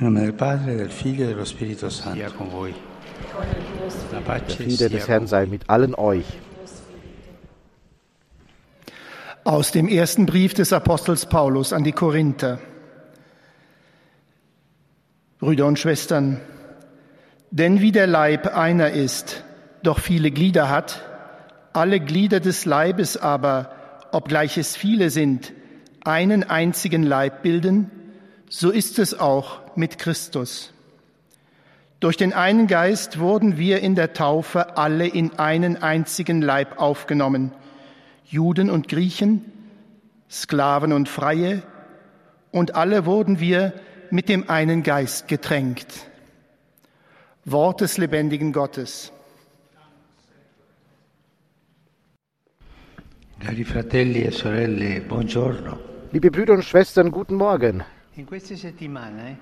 [0.00, 2.14] In nome del Padre, del Figlio e dello Spirito Santo.
[2.14, 2.72] Sia con voi.
[4.12, 6.24] La pace Der Friede des Herrn sei mit allen euch.
[9.42, 12.60] Aus dem ersten Brief des Apostels Paulus an die Korinther.
[15.40, 16.40] Brüder und Schwestern,
[17.50, 19.42] denn wie der Leib einer ist,
[19.82, 21.02] doch viele Glieder hat,
[21.72, 23.72] alle Glieder des Leibes aber,
[24.12, 25.52] obgleich es viele sind,
[26.04, 27.90] einen einzigen Leib bilden,
[28.48, 30.72] so ist es auch mit Christus.
[32.00, 37.52] Durch den einen Geist wurden wir in der Taufe alle in einen einzigen Leib aufgenommen,
[38.24, 39.44] Juden und Griechen,
[40.30, 41.62] Sklaven und Freie,
[42.50, 43.72] und alle wurden wir
[44.10, 46.06] mit dem einen Geist getränkt.
[47.44, 49.12] Wort des lebendigen Gottes.
[53.40, 55.78] Cari fratelli e sorelle, buongiorno.
[56.10, 57.84] Liebe Brüder und Schwestern, guten Morgen.
[58.16, 59.38] In queste settimane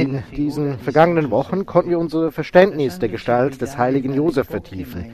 [0.00, 5.10] in diesen vergangenen Wochen konnten wir unser Verständnis der Gestalt des heiligen Josef vertiefen.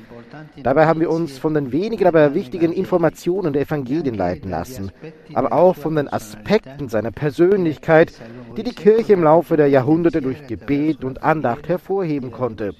[0.62, 4.92] Dabei haben wir uns von den wenigen, aber wichtigen Informationen der Evangelien leiten lassen,
[5.32, 8.12] aber auch von den Aspekten seiner Persönlichkeit,
[8.58, 12.74] die die Kirche im Laufe der Jahrhunderte durch Gebet und Andacht hervorheben konnte.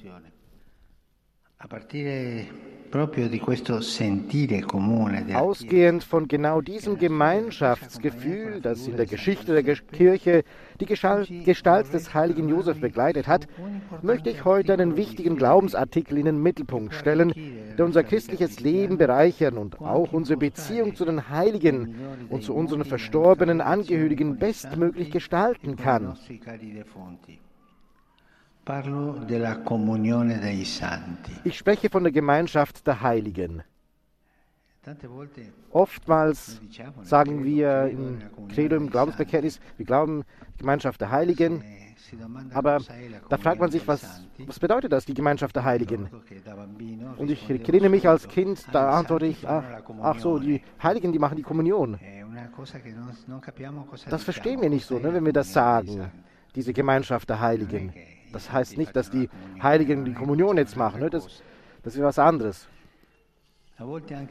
[5.35, 10.43] Ausgehend von genau diesem Gemeinschaftsgefühl, das in der Geschichte der Kirche
[10.79, 13.47] die Gestalt des heiligen Josef begleitet hat,
[14.01, 17.33] möchte ich heute einen wichtigen Glaubensartikel in den Mittelpunkt stellen,
[17.77, 21.95] der unser christliches Leben bereichern und auch unsere Beziehung zu den Heiligen
[22.29, 26.17] und zu unseren verstorbenen Angehörigen bestmöglich gestalten kann.
[31.43, 33.63] Ich spreche von der Gemeinschaft der Heiligen.
[35.71, 36.61] Oftmals
[37.01, 41.63] sagen wir im Credo, im Glaubensbekenntnis, wir glauben die Gemeinschaft der Heiligen.
[42.53, 42.79] Aber
[43.27, 46.07] da fragt man sich, was, was bedeutet das, die Gemeinschaft der Heiligen?
[47.17, 49.63] Und ich erinnere mich als Kind, da antworte ich, ach,
[50.01, 51.99] ach so, die Heiligen, die machen die Kommunion.
[54.09, 56.11] Das verstehen wir nicht so, ne, wenn wir das sagen,
[56.55, 57.93] diese Gemeinschaft der Heiligen.
[58.31, 59.29] Das heißt nicht, dass die
[59.61, 61.01] Heiligen die Kommunion jetzt machen.
[61.01, 61.09] Ne?
[61.09, 61.27] Das,
[61.83, 62.67] das ist was anderes.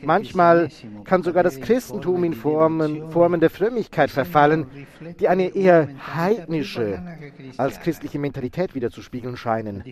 [0.03, 0.69] Manchmal
[1.04, 4.66] kann sogar das Christentum in Formen, Formen der Frömmigkeit verfallen,
[5.19, 7.03] die eine eher heidnische
[7.56, 9.84] als christliche Mentalität wiederzuspiegeln scheinen.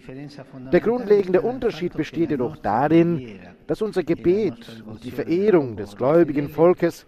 [0.73, 7.07] Der grundlegende Unterschied besteht jedoch darin, dass unser Gebet und die Verehrung des gläubigen Volkes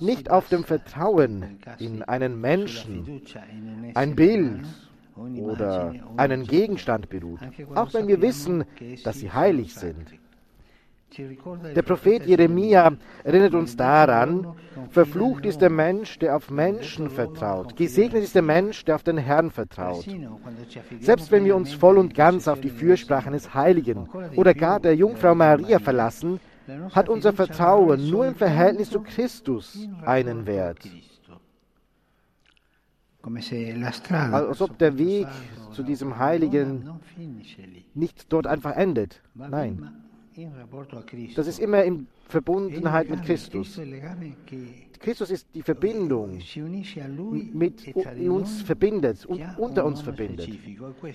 [0.00, 3.22] nicht auf dem Vertrauen in einen Menschen,
[3.94, 4.62] ein Bild
[5.16, 7.40] oder einen Gegenstand beruht,
[7.74, 8.64] auch wenn wir wissen,
[9.04, 10.06] dass sie heilig sind.
[11.76, 12.92] Der Prophet Jeremia
[13.22, 14.54] erinnert uns daran,
[14.90, 19.18] verflucht ist der Mensch, der auf Menschen vertraut, gesegnet ist der Mensch, der auf den
[19.18, 20.06] Herrn vertraut.
[21.00, 24.96] Selbst wenn wir uns voll und ganz auf die Fürsprache eines Heiligen oder gar der
[24.96, 26.40] Jungfrau Maria verlassen,
[26.92, 30.80] hat unser Vertrauen nur im Verhältnis zu Christus einen Wert.
[34.34, 35.26] Als ob der Weg
[35.72, 36.88] zu diesem Heiligen
[37.94, 39.22] nicht dort einfach endet.
[39.34, 39.90] Nein.
[41.36, 43.80] Das ist immer in Verbundenheit mit Christus.
[44.98, 46.40] Christus ist die Verbindung,
[47.52, 47.94] mit
[48.26, 50.48] uns verbindet und unter uns verbindet.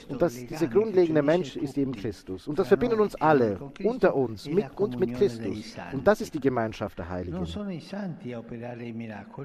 [0.08, 2.48] Und das, dieser grundlegende Mensch ist eben Christus.
[2.48, 5.76] Und das verbindet uns alle, unter uns mit, und mit Christus.
[5.92, 7.42] Und das ist die Gemeinschaft der Heiligen.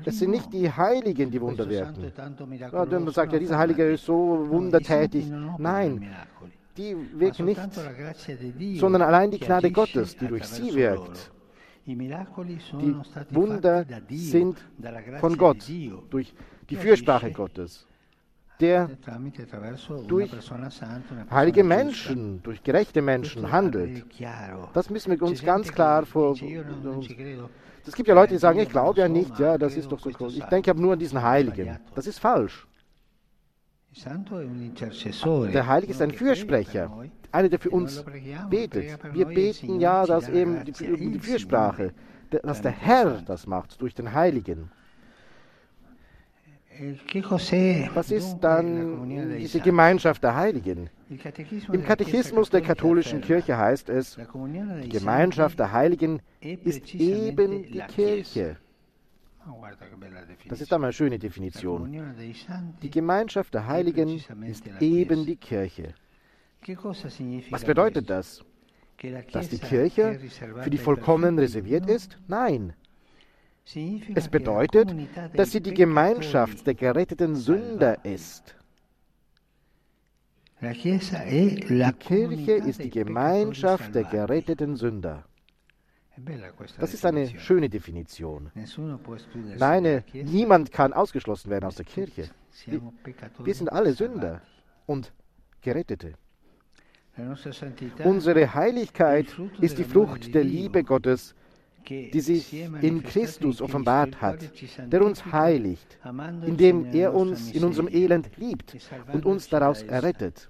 [0.04, 2.12] Es sind nicht die Heiligen, die Wunder wirken.
[2.70, 5.24] Ja, man sagt ja, dieser Heilige ist so wundertätig.
[5.58, 6.06] Nein,
[6.76, 7.60] die wirken nicht,
[8.78, 11.30] sondern allein die Gnade Gottes, die durch sie wirkt.
[11.86, 12.96] Die
[13.30, 14.56] Wunder sind
[15.20, 15.68] von Gott,
[16.10, 16.34] durch
[16.70, 17.86] die Fürsprache Gottes,
[18.58, 18.88] der
[20.06, 20.30] durch
[21.30, 24.04] heilige Menschen, durch gerechte Menschen handelt.
[24.72, 26.36] Das müssen wir uns ganz klar vor.
[27.86, 30.08] Es gibt ja Leute, die sagen, ich glaube ja nicht, ja, das ist doch so
[30.08, 30.36] groß.
[30.36, 31.78] Ich denke aber nur an diesen Heiligen.
[31.94, 32.66] Das ist falsch.
[35.52, 36.90] Der Heilige ist ein Fürsprecher,
[37.30, 38.04] einer, der für uns
[38.50, 38.98] betet.
[39.12, 41.92] Wir beten ja, dass eben die, die Fürsprache,
[42.30, 44.70] dass der Herr das macht durch den Heiligen.
[47.94, 49.08] Was ist dann
[49.38, 50.90] diese Gemeinschaft der Heiligen?
[51.72, 54.18] Im Katechismus der katholischen Kirche heißt es,
[54.82, 58.56] die Gemeinschaft der Heiligen ist eben die Kirche.
[60.48, 62.14] Das ist einmal eine schöne Definition.
[62.82, 64.08] Die Gemeinschaft der Heiligen
[64.46, 65.94] ist eben die Kirche.
[67.50, 68.44] Was bedeutet das?
[69.32, 70.18] Dass die Kirche
[70.62, 72.16] für die Vollkommenen reserviert ist?
[72.26, 72.74] Nein.
[74.14, 74.94] Es bedeutet,
[75.34, 78.54] dass sie die Gemeinschaft der geretteten Sünder ist.
[80.60, 85.24] Die Kirche ist die Gemeinschaft der geretteten Sünder.
[86.78, 88.50] Das ist eine schöne Definition.
[89.58, 92.30] Nein, niemand kann ausgeschlossen werden aus der Kirche.
[92.66, 92.80] Wir,
[93.38, 94.40] wir sind alle Sünder
[94.86, 95.12] und
[95.60, 96.14] Gerettete.
[98.04, 99.26] Unsere Heiligkeit
[99.60, 101.34] ist die Frucht der Liebe Gottes,
[101.88, 104.50] die sich in Christus offenbart hat,
[104.92, 105.98] der uns heiligt,
[106.46, 108.76] indem er uns in unserem Elend liebt
[109.12, 110.48] und uns daraus errettet.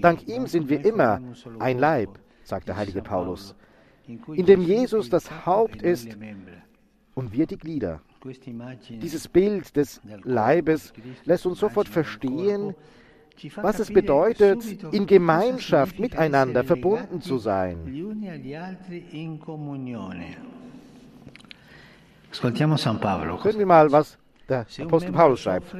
[0.00, 1.20] Dank ihm sind wir immer
[1.60, 3.54] ein Leib, sagt der heilige Paulus,
[4.34, 6.16] in dem Jesus das Haupt ist
[7.14, 8.00] und wir die Glieder.
[8.90, 10.92] Dieses Bild des Leibes
[11.24, 12.74] lässt uns sofort verstehen,
[13.56, 17.76] was es bedeutet, in Gemeinschaft miteinander verbunden zu sein.
[23.42, 24.18] Hören wir mal, was
[24.48, 25.74] der Apostel Paulus schreibt.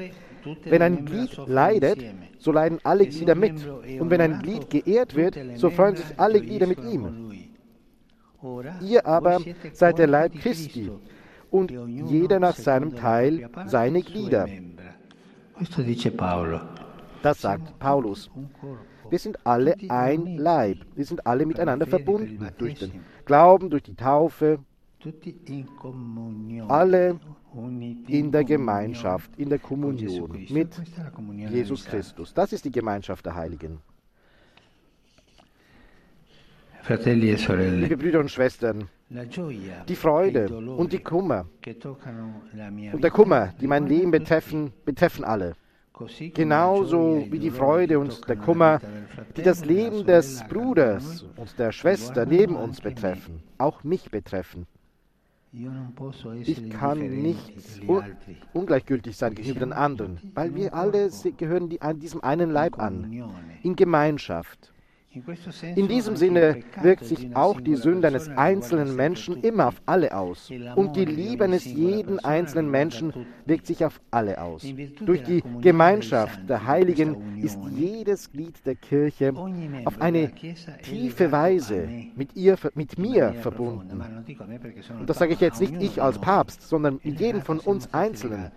[0.65, 2.05] Wenn ein Glied leidet,
[2.39, 3.67] so leiden alle Glieder mit.
[3.67, 7.48] Und wenn ein Glied geehrt wird, so freuen sich alle Glieder mit ihm.
[8.81, 9.41] Ihr aber
[9.73, 10.91] seid der Leib Christi
[11.51, 14.47] und jeder nach seinem Teil seine Glieder.
[17.23, 18.31] Das sagt Paulus.
[19.11, 20.79] Wir sind alle ein Leib.
[20.95, 24.61] Wir sind alle miteinander verbunden durch den Glauben, durch die Taufe.
[26.69, 27.19] Alle
[28.09, 30.81] in der Gemeinschaft, in der Kommunion mit
[31.51, 32.35] Jesus Christus.
[32.35, 33.81] Das ist die Gemeinschaft der Heiligen.
[36.91, 38.89] E Liebe Brüder und Schwestern,
[39.89, 41.45] die Freude und die Kummer
[42.93, 45.55] und der Kummer, die mein Leben betreffen, betreffen alle.
[46.33, 48.81] Genauso wie die Freude und der Kummer,
[49.37, 54.67] die das Leben des Bruders und der Schwester neben uns betreffen, auch mich betreffen.
[56.45, 57.53] Ich kann nicht
[57.87, 58.05] un
[58.55, 63.25] ungleichgültig sein gegenüber den anderen, weil wir alle gehören die, an diesem einen Leib an,
[63.63, 64.73] in Gemeinschaft.
[65.75, 70.51] In diesem Sinne wirkt sich auch die Sünde eines einzelnen Menschen immer auf alle aus.
[70.77, 73.13] Und die Liebe eines jeden einzelnen Menschen
[73.47, 74.67] wirkt sich auf alle aus.
[75.05, 79.33] Durch die Gemeinschaft der Heiligen ist jedes Glied der Kirche
[79.85, 80.33] auf eine
[80.83, 84.03] tiefe Weise mit, ihr, mit mir verbunden.
[84.99, 88.51] Und das sage ich jetzt nicht ich als Papst, sondern mit jedem von uns Einzelnen.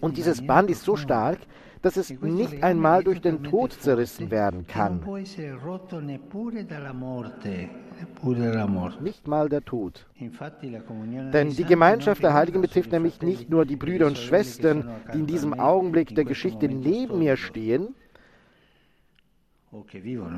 [0.00, 1.38] Und dieses Band ist so stark,
[1.82, 5.00] dass es nicht einmal durch den Tod zerrissen werden kann.
[9.00, 10.06] Nicht mal der Tod.
[11.32, 15.26] Denn die Gemeinschaft der Heiligen betrifft nämlich nicht nur die Brüder und Schwestern, die in
[15.26, 17.94] diesem Augenblick der Geschichte neben mir stehen,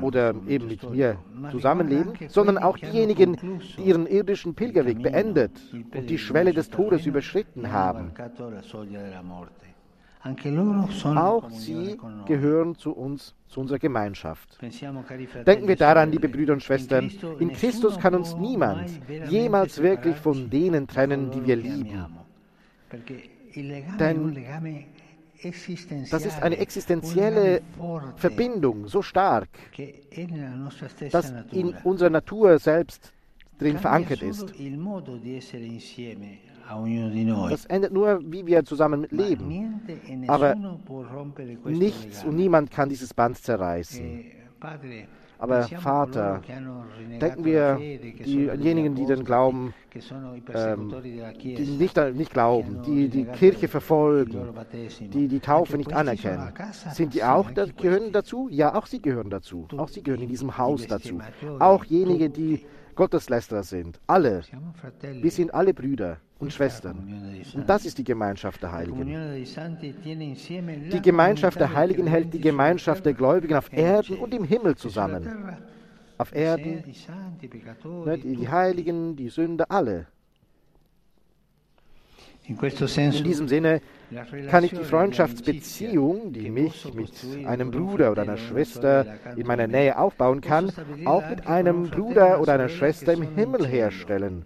[0.01, 1.17] oder eben mit mir
[1.51, 3.37] zusammenleben, sondern auch diejenigen,
[3.77, 8.11] die ihren irdischen Pilgerweg beendet und die Schwelle des Todes überschritten haben.
[10.23, 11.97] Auch sie
[12.27, 14.59] gehören zu uns, zu unserer Gemeinschaft.
[14.61, 18.89] Denken wir daran, liebe Brüder und Schwestern, in Christus kann uns niemand
[19.29, 22.05] jemals wirklich von denen trennen, die wir lieben.
[23.99, 24.45] Denn
[26.11, 27.61] das ist eine existenzielle
[28.15, 29.49] Verbindung, so stark,
[31.11, 33.11] dass in unserer Natur selbst
[33.57, 34.53] drin verankert ist.
[37.49, 39.81] Das ändert nur, wie wir zusammen leben.
[40.27, 40.55] Aber
[41.65, 44.23] nichts und niemand kann dieses Band zerreißen.
[45.41, 46.39] Aber Vater,
[47.19, 49.73] denken wir diejenigen, die den Glauben,
[50.53, 50.93] ähm,
[51.41, 54.53] die nicht, nicht glauben, die die Kirche verfolgen,
[54.99, 56.53] die die Taufe nicht anerkennen,
[56.93, 58.49] sind die auch, gehören dazu?
[58.51, 59.67] Ja, auch sie gehören dazu.
[59.77, 61.19] Auch sie gehören in diesem Haus dazu.
[61.57, 63.99] Auch jenige, die Gotteslästerer sind.
[64.05, 64.43] Alle.
[65.01, 66.97] Wir sind alle Brüder und Schwestern.
[67.53, 69.05] Und das ist die Gemeinschaft der Heiligen.
[70.91, 75.29] Die Gemeinschaft der Heiligen hält die Gemeinschaft der Gläubigen auf Erden und im Himmel zusammen.
[76.17, 76.83] Auf Erden,
[77.41, 80.07] die Heiligen, die Sünder, alle.
[82.47, 83.81] In diesem Sinne
[84.49, 87.11] kann ich die Freundschaftsbeziehung, die mich mit
[87.45, 89.05] einem Bruder oder einer Schwester
[89.37, 90.71] in meiner Nähe aufbauen kann,
[91.05, 94.45] auch mit einem Bruder oder einer Schwester im Himmel herstellen.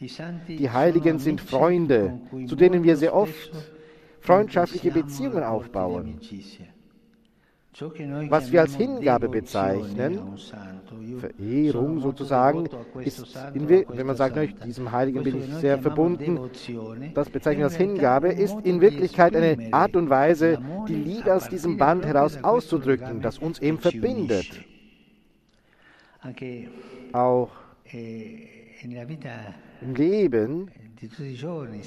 [0.00, 3.50] Die Heiligen sind Freunde, zu denen wir sehr oft
[4.20, 6.18] freundschaftliche Beziehungen aufbauen.
[8.28, 10.20] Was wir als Hingabe bezeichnen,
[11.18, 12.68] Verehrung sozusagen,
[13.00, 16.38] ist, in, wenn man sagt, diesem Heiligen bin ich sehr verbunden,
[17.14, 21.48] das bezeichnen wir als Hingabe, ist in Wirklichkeit eine Art und Weise, die Liebe aus
[21.48, 24.46] diesem Band heraus auszudrücken, das uns eben verbindet.
[27.12, 27.50] Auch
[29.80, 30.70] Im Leben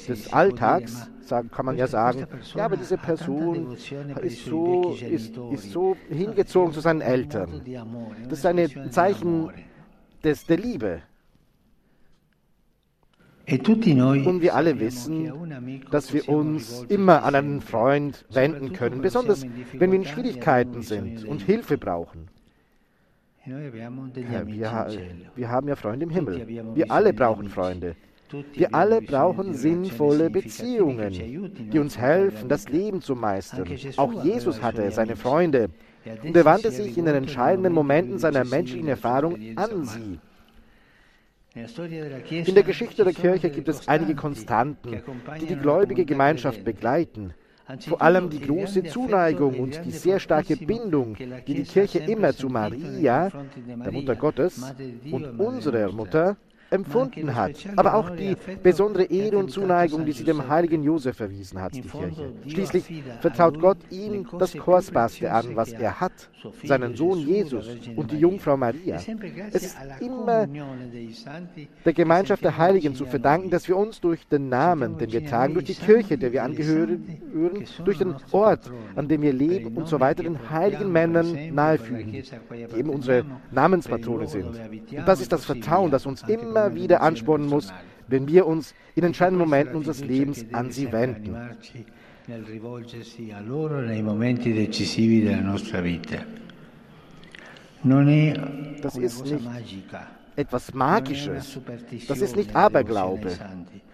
[0.07, 3.75] des Alltags sagen, kann man ja sagen, ja, aber diese Person
[4.21, 7.61] ist so, ist, ist so hingezogen zu seinen Eltern.
[8.29, 9.49] Das ist ein Zeichen
[10.23, 11.01] des, der Liebe.
[13.49, 15.31] Und wir alle wissen,
[15.89, 21.23] dass wir uns immer an einen Freund wenden können, besonders wenn wir in Schwierigkeiten sind
[21.23, 22.27] und Hilfe brauchen.
[23.47, 24.45] Wir,
[25.35, 26.45] wir haben ja Freunde im Himmel.
[26.75, 27.95] Wir alle brauchen Freunde.
[28.53, 33.65] Wir alle brauchen sinnvolle Beziehungen, die uns helfen, das Leben zu meistern.
[33.95, 35.69] Auch Jesus hatte seine Freunde
[36.23, 40.19] und er wandte sich in den entscheidenden Momenten seiner menschlichen Erfahrung an sie.
[42.29, 45.01] In der Geschichte der Kirche gibt es einige Konstanten,
[45.39, 47.33] die die gläubige Gemeinschaft begleiten.
[47.87, 52.47] Vor allem die große Zuneigung und die sehr starke Bindung, die die Kirche immer zu
[52.47, 53.29] Maria,
[53.83, 54.73] der Mutter Gottes,
[55.11, 56.37] und unserer Mutter,
[56.69, 61.61] empfunden hat, aber auch die besondere Ehre und Zuneigung, die sie dem heiligen Josef erwiesen
[61.61, 62.33] hat, die Kirche.
[62.47, 66.29] Schließlich vertraut Gott ihm das Kostbarste an, was er hat,
[66.63, 68.97] seinen Sohn Jesus und die Jungfrau Maria.
[69.51, 70.47] Es ist immer
[71.85, 75.53] der Gemeinschaft der Heiligen zu verdanken, dass wir uns durch den Namen, den wir tragen,
[75.53, 77.17] durch die Kirche, der wir angehören,
[77.83, 82.23] durch den Ort, an dem wir leben und so weiter den heiligen Männern nahefügen, die
[82.77, 84.47] eben unsere Namenspatrone sind.
[84.47, 87.73] Und das ist das Vertrauen, das uns immer immer wieder anspornen muss,
[88.07, 91.35] wenn wir uns in entscheidenden Momenten unseres Lebens an sie wenden.
[98.81, 99.45] Das ist nicht
[100.35, 101.59] etwas Magisches.
[102.07, 103.31] Das ist nicht Aberglaube,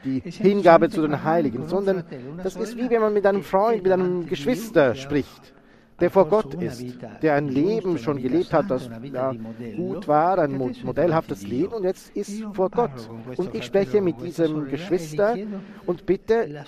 [0.03, 2.03] die Hingabe zu den Heiligen, sondern
[2.43, 5.53] das ist wie wenn man mit einem Freund, mit einem Geschwister spricht
[6.00, 6.84] der vor Gott ist,
[7.22, 9.34] der ein Leben schon gelebt hat, das ja,
[9.76, 13.10] gut war, ein modellhaftes Leben und jetzt ist vor Gott.
[13.38, 15.38] Und ich spreche mit diesem Geschwister
[15.86, 16.64] und bitte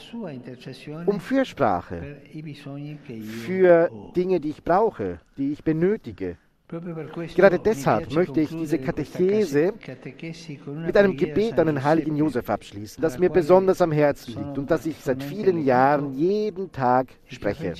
[1.05, 2.17] um Fürsprache
[3.45, 6.37] für Dinge, die ich brauche, die ich benötige.
[6.67, 9.73] Gerade deshalb möchte ich diese Katechese
[10.85, 14.71] mit einem Gebet an den heiligen Josef abschließen, das mir besonders am Herzen liegt und
[14.71, 17.73] das ich seit vielen Jahren jeden Tag spreche.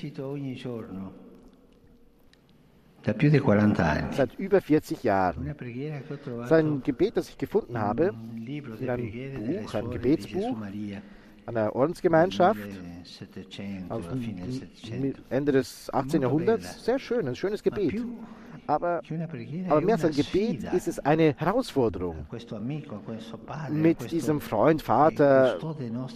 [4.12, 5.56] Seit über 40 Jahren.
[6.46, 8.16] Sein Gebet, das ich gefunden habe,
[8.80, 10.58] in einem Buch, einem Gebetsbuch,
[11.46, 12.60] einer Ordensgemeinschaft
[15.30, 16.22] Ende des 18.
[16.24, 16.84] Jahrhunderts.
[16.84, 18.04] Sehr schön, ein schönes Gebet.
[18.68, 19.02] Aber,
[19.70, 22.26] aber mehr als ein Gebet ist es eine Herausforderung.
[23.72, 25.58] Mit diesem Freund, Vater,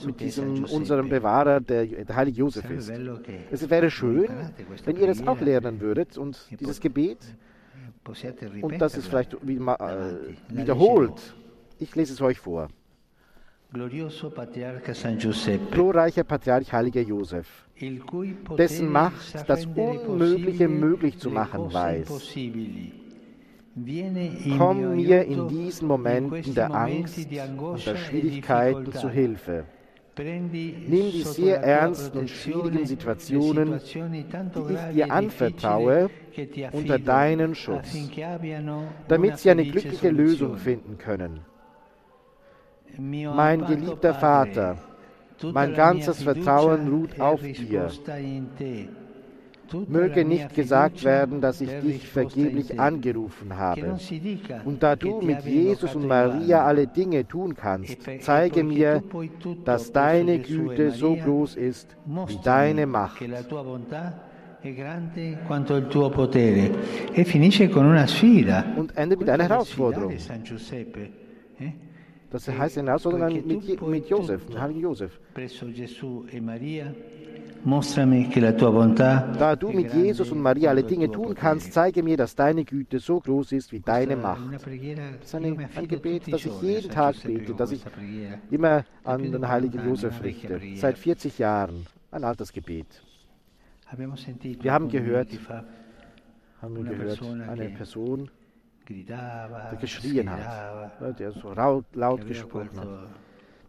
[0.05, 2.91] mit diesem unserem Bewahrer, der, der heilige Josef ist.
[3.51, 4.29] Es wäre schön,
[4.85, 7.19] wenn ihr das auch lernen würdet und dieses Gebet
[8.61, 9.37] und das ist vielleicht äh,
[10.49, 11.35] wiederholt.
[11.77, 12.69] Ich lese es euch vor.
[15.71, 17.67] Glorreicher Patriarch heiliger Josef,
[18.57, 22.35] dessen Macht das Unmögliche möglich zu machen weiß.
[24.57, 29.65] Komm mir in diesen Momenten der Angst und der Schwierigkeiten zu Hilfe.
[30.17, 36.09] Nimm die sehr ernsten und schwierigen Situationen, die ich dir anvertraue,
[36.71, 37.95] unter deinen Schutz,
[39.07, 41.41] damit sie eine glückliche Lösung finden können
[42.97, 44.77] mein geliebter Vater,
[45.53, 47.89] mein ganzes Vertrauen ruht auf dir.
[49.87, 53.97] Möge nicht gesagt werden, dass ich dich vergeblich angerufen habe.
[54.65, 59.03] Und da du mit Jesus und Maria alle Dinge tun kannst, zeige mir,
[59.65, 61.95] dass deine Güte so groß ist
[62.27, 63.21] wie deine Macht.
[68.77, 70.13] Und endet mit einer Herausforderung.
[72.31, 75.19] Das heißt in Herausforderung mit, mit Josef, dem heiligen Josef.
[79.37, 82.99] Da du mit Jesus und Maria alle Dinge tun kannst, zeige mir, dass deine Güte
[82.99, 84.53] so groß ist wie deine Macht.
[84.53, 87.83] Das ist ein, ein Gebet, das ich jeden Tag bete, das ich
[88.49, 90.61] immer an den heiligen Josef richte.
[90.75, 91.85] Seit 40 Jahren.
[92.11, 92.87] Ein altes Gebet.
[94.61, 95.27] Wir haben gehört,
[96.61, 98.29] haben wir gehört, eine Person,
[98.89, 102.87] der geschrien hat, der so laut, laut gesprochen hat,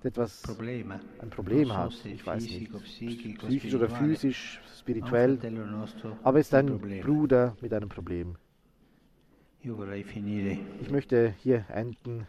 [0.02, 5.38] der etwas, ein Problem hat, ich weiß nicht, psychisch oder physisch, spirituell,
[6.22, 8.36] aber ist ein Bruder mit einem Problem.
[9.62, 12.26] Ich möchte hier enden,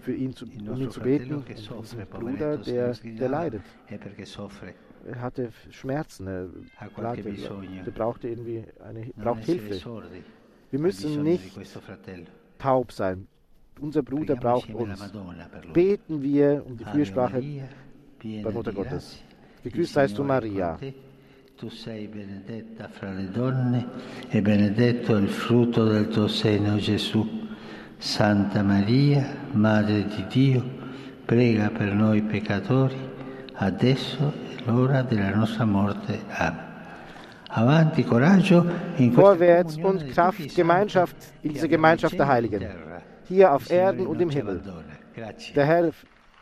[0.00, 1.44] für ihn zu, um ihn zu beten,
[1.76, 3.62] unseren Bruder, der, der leidet.
[5.06, 6.48] Er hatte Schmerzen, er,
[6.80, 9.78] er brauchte irgendwie eine, braucht Hilfe.
[10.70, 11.56] Wir müssen nicht
[12.58, 13.26] taub sein.
[13.80, 15.12] unser Bruder braucht uns.
[15.72, 17.42] Beten wir um die Fürsprache
[18.22, 19.22] bei Mutter Gottes.
[19.62, 20.78] Gegrüßt seist du, Maria.
[21.58, 23.86] Tu sei benedetta fra le donne
[24.28, 27.26] e benedetto il frutto del tuo seno, Gesù.
[27.96, 30.62] Santa Maria, Madre di Dio,
[31.24, 32.94] prega per noi peccatori,
[33.54, 36.20] adesso è l'ora della nostra morte.
[36.28, 36.65] Amen.
[39.14, 42.66] Vorwärts und Kraft, Gemeinschaft in diese Gemeinschaft der Heiligen,
[43.24, 44.62] hier auf Erden und im Himmel.
[45.54, 45.90] Der Herr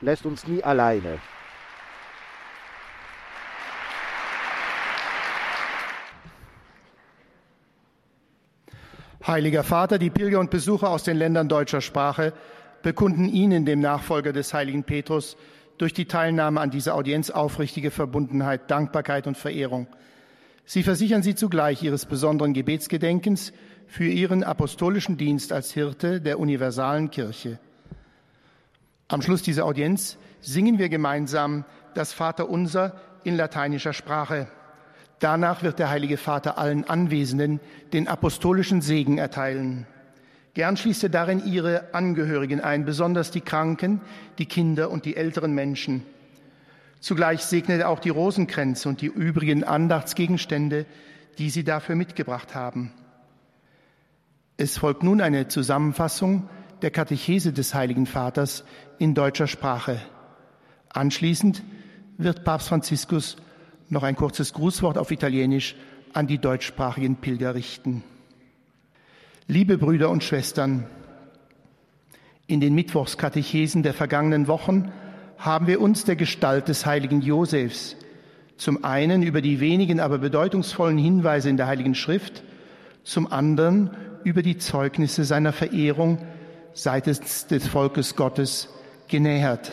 [0.00, 1.18] lässt uns nie alleine.
[9.26, 12.34] Heiliger Vater, die Pilger und Besucher aus den Ländern deutscher Sprache
[12.82, 15.38] bekunden Ihnen, dem Nachfolger des heiligen Petrus,
[15.78, 19.88] durch die Teilnahme an dieser Audienz aufrichtige Verbundenheit, Dankbarkeit und Verehrung.
[20.66, 23.52] Sie versichern Sie zugleich Ihres besonderen Gebetsgedenkens
[23.87, 27.59] für Ihren apostolischen Dienst als Hirte der universalen Kirche.
[29.09, 34.49] Am Schluss dieser Audienz singen wir gemeinsam das Vaterunser in lateinischer Sprache.
[35.18, 37.61] Danach wird der Heilige Vater allen Anwesenden
[37.92, 39.87] den apostolischen Segen erteilen.
[40.54, 44.00] Gern schließt er darin ihre Angehörigen ein, besonders die Kranken,
[44.38, 46.04] die Kinder und die älteren Menschen.
[47.04, 50.87] Zugleich segnet er auch die Rosenkränze und die übrigen Andachtsgegenstände,
[51.37, 52.94] die sie dafür mitgebracht haben.
[54.56, 56.49] Es folgt nun eine Zusammenfassung
[56.80, 58.64] der Katechese des Heiligen Vaters
[58.96, 60.00] in deutscher Sprache.
[60.88, 61.62] Anschließend
[62.16, 63.37] wird Papst Franziskus
[63.90, 65.76] noch ein kurzes Grußwort auf Italienisch
[66.14, 68.02] an die deutschsprachigen Pilger richten.
[69.46, 70.87] Liebe Brüder und Schwestern,
[72.46, 74.90] in den Mittwochskatechesen der vergangenen Wochen
[75.38, 77.96] haben wir uns der Gestalt des heiligen Josefs
[78.56, 82.42] zum einen über die wenigen, aber bedeutungsvollen Hinweise in der Heiligen Schrift,
[83.02, 83.90] zum anderen
[84.22, 86.18] über die Zeugnisse seiner Verehrung
[86.72, 88.68] seitens des Volkes Gottes
[89.08, 89.72] genähert.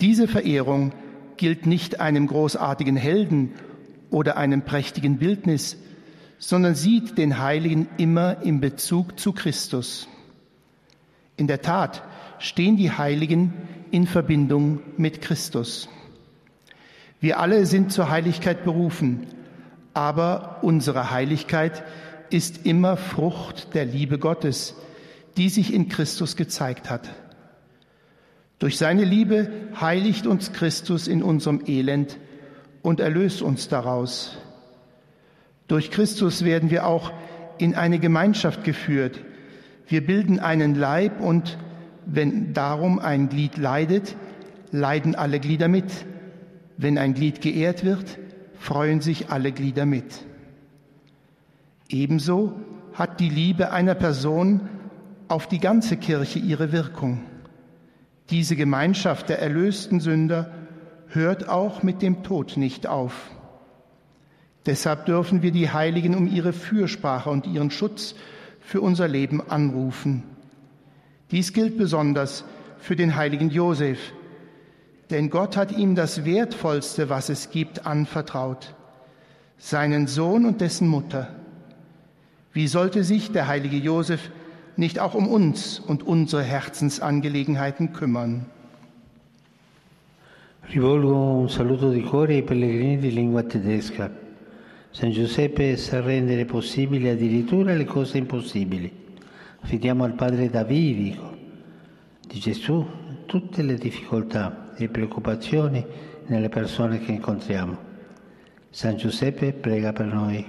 [0.00, 0.92] Diese Verehrung
[1.36, 3.54] gilt nicht einem großartigen Helden
[4.10, 5.76] oder einem prächtigen Bildnis,
[6.38, 10.08] sondern sieht den Heiligen immer im Bezug zu Christus.
[11.36, 12.02] In der Tat
[12.38, 13.52] stehen die Heiligen
[13.90, 15.88] in Verbindung mit Christus.
[17.20, 19.26] Wir alle sind zur Heiligkeit berufen,
[19.94, 21.82] aber unsere Heiligkeit
[22.30, 24.74] ist immer Frucht der Liebe Gottes,
[25.36, 27.08] die sich in Christus gezeigt hat.
[28.58, 32.18] Durch seine Liebe heiligt uns Christus in unserem Elend
[32.82, 34.36] und erlöst uns daraus.
[35.68, 37.12] Durch Christus werden wir auch
[37.58, 39.20] in eine Gemeinschaft geführt.
[39.86, 41.58] Wir bilden einen Leib und
[42.10, 44.16] wenn darum ein Glied leidet,
[44.70, 46.06] leiden alle Glieder mit.
[46.78, 48.18] Wenn ein Glied geehrt wird,
[48.58, 50.24] freuen sich alle Glieder mit.
[51.88, 52.54] Ebenso
[52.94, 54.68] hat die Liebe einer Person
[55.28, 57.20] auf die ganze Kirche ihre Wirkung.
[58.30, 60.52] Diese Gemeinschaft der erlösten Sünder
[61.08, 63.30] hört auch mit dem Tod nicht auf.
[64.66, 68.14] Deshalb dürfen wir die Heiligen um ihre Fürsprache und ihren Schutz
[68.60, 70.24] für unser Leben anrufen.
[71.30, 72.44] Dies gilt besonders
[72.78, 73.98] für den heiligen Josef,
[75.10, 78.74] denn Gott hat ihm das Wertvollste, was es gibt, anvertraut,
[79.58, 81.34] seinen Sohn und dessen Mutter.
[82.52, 84.30] Wie sollte sich der heilige Josef
[84.76, 88.46] nicht auch um uns und unsere Herzensangelegenheiten kümmern?
[90.72, 94.10] Rivolgo un saluto di cuore ai pellegrini di lingua tedesca.
[94.90, 99.07] San Giuseppe sa rendere possibili addirittura le cose impossibili.
[99.60, 101.36] Affidiamo al Padre Davidico
[102.26, 102.86] di Gesù
[103.26, 105.84] tutte le difficoltà e preoccupazioni
[106.26, 107.76] nelle persone che incontriamo.
[108.70, 110.44] San Giuseppe prega per noi.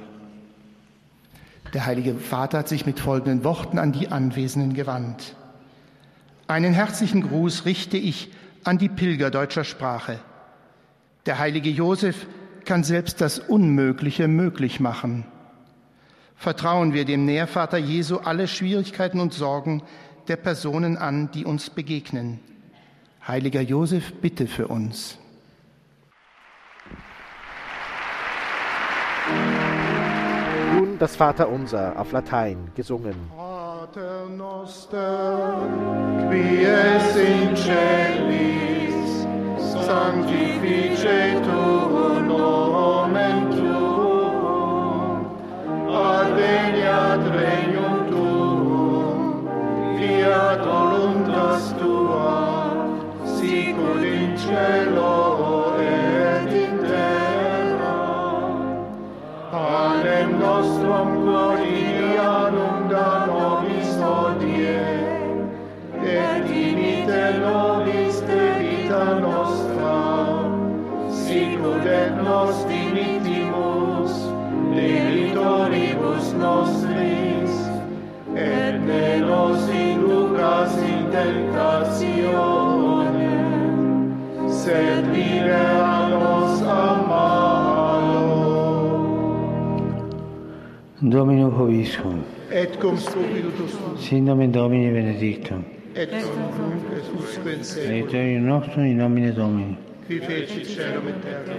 [1.71, 5.35] Der Heilige Vater hat sich mit folgenden Worten an die Anwesenden gewandt.
[6.47, 8.31] Einen herzlichen Gruß richte ich
[8.63, 10.19] an die Pilger deutscher Sprache.
[11.25, 12.27] Der heilige Josef
[12.65, 15.25] kann selbst das Unmögliche möglich machen.
[16.39, 19.83] Vertrauen wir dem Nährvater Jesu alle Schwierigkeiten und Sorgen
[20.29, 22.39] der Personen an, die uns begegnen.
[23.27, 25.17] Heiliger Josef, bitte für uns.
[30.73, 33.15] Nun das Vaterunser auf Latein gesungen.
[33.35, 35.67] Pater noster,
[36.29, 39.27] qui es in celis,
[39.85, 42.21] sanctificetur
[54.59, 57.97] cielo et in terra.
[59.51, 62.33] Panem nostrum gloria
[62.89, 63.89] da nobis
[66.03, 69.97] et dimite nobis de vita nostra,
[71.09, 74.13] sicud et nos dimitimus,
[74.75, 75.33] et
[79.21, 82.48] nos in tentationem,
[84.69, 88.27] sed libera nos a malo.
[91.01, 95.63] Domino Hoviscum, Et cum spiritus tuo, sin nomen Domini benedictum,
[95.95, 99.77] et nunc et usque in seculum, aiutorium nostrum in nomine Domini.
[100.07, 101.55] qui feci celum et terra.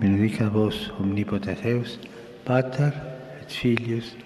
[0.00, 1.98] Benedicat vos omnipotens Deus,
[2.44, 2.92] Pater
[3.40, 4.16] et Filius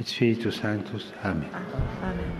[0.00, 1.12] et Spiritus Sanctus.
[1.24, 1.48] Amen.
[2.02, 2.30] Amen.